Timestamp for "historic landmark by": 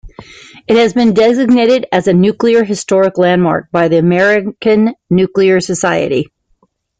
2.63-3.87